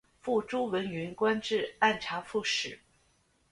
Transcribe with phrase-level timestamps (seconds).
[0.19, 2.79] 父朱文云官至按察副使。